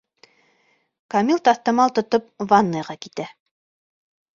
[1.15, 3.33] Камил таҫтамал тотоп ванныйға китә.